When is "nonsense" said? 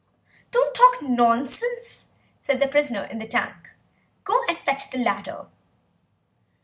1.03-2.07